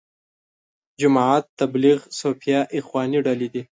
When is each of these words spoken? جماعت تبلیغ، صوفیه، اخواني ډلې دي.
جماعت 1.01 1.45
تبلیغ، 1.59 1.99
صوفیه، 2.19 2.59
اخواني 2.77 3.19
ډلې 3.25 3.47
دي. 3.53 3.61